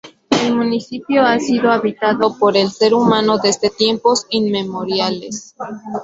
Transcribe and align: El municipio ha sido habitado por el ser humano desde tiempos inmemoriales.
El 0.31 0.55
municipio 0.55 1.21
ha 1.21 1.37
sido 1.39 1.69
habitado 1.71 2.35
por 2.39 2.57
el 2.57 2.71
ser 2.71 2.95
humano 2.95 3.37
desde 3.37 3.69
tiempos 3.69 4.25
inmemoriales. 4.31 5.53